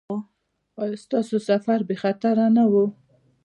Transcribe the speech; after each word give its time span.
ایا 0.81 0.97
ستاسو 1.03 1.37
سفر 1.49 1.79
بې 1.87 1.95
خطره 2.03 2.45
نه 2.55 2.63
و؟ 2.71 2.73